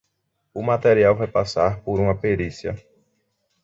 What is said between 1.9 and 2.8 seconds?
uma perícia.